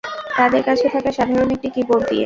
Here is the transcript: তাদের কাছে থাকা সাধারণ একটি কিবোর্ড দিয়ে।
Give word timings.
তাদের 0.37 0.61
কাছে 0.67 0.85
থাকা 0.93 1.09
সাধারণ 1.17 1.49
একটি 1.55 1.69
কিবোর্ড 1.75 2.03
দিয়ে। 2.03 2.19